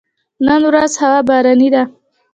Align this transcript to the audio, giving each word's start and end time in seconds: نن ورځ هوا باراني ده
نن 0.45 0.61
ورځ 0.69 0.91
هوا 1.01 1.19
باراني 1.27 1.69
ده 1.75 1.83